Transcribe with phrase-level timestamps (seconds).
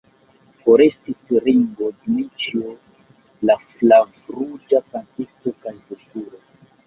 [0.61, 2.71] Forestis Ringo, Dmiĉjo,
[3.49, 6.43] la flavruĝa kantisto kaj Vulturo!